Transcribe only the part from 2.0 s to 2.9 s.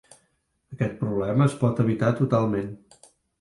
totalment.